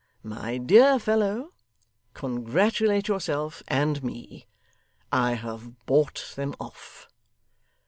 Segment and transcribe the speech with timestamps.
[0.23, 1.51] My dear fellow,
[2.15, 4.47] congratulate yourself, and me.
[5.11, 7.07] I have bought them off.